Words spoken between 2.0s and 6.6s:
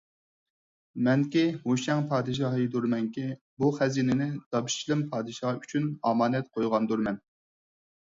پادىشاھىدۇرمەنكى، بۇ خەزىنىنى دابىشلىم پادىشاھ ئۈچۈن ئامانەت